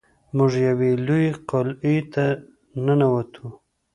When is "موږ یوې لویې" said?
0.35-1.31